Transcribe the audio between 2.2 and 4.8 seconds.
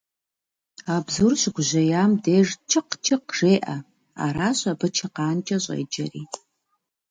деж «чыкъ-чыкъ» жеӀэ, аращ